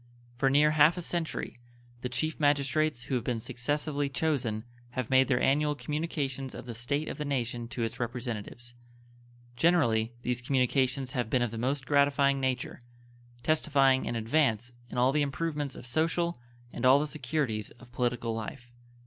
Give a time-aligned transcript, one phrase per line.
[0.35, 1.59] For near half a century
[2.01, 4.63] the Chief Magistrates who have been successively chosen
[4.97, 8.73] have made their annual communications of the state of the nation to its representatives.
[9.55, 12.81] Generally these communications have been of the most gratifying nature,
[13.43, 16.35] testifying an advance in all the improvements of social
[16.73, 18.71] and all the securities of political life.